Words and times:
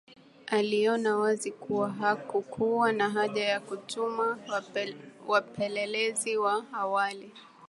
Aliona 0.47 1.17
wazi 1.17 1.51
kuwa 1.51 1.89
hakukuwa 1.89 2.91
na 2.91 3.09
haja 3.09 3.43
ya 3.43 3.59
kutuma 3.59 4.37
wapelelezi 5.27 6.37
wa 6.37 6.63
awali 6.73 7.31